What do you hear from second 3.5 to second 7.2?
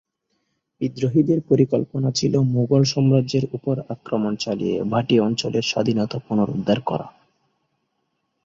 উপর আক্রমণ চালিয়ে ভাটি অঞ্চলের স্বাধীনতা পুনরুদ্ধার করা।